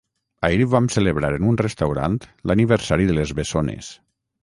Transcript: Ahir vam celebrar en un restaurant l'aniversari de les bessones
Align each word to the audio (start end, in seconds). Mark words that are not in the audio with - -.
Ahir 0.47 0.65
vam 0.71 0.87
celebrar 0.95 1.29
en 1.37 1.45
un 1.53 1.61
restaurant 1.63 2.19
l'aniversari 2.53 3.11
de 3.13 3.19
les 3.23 3.39
bessones 3.43 3.97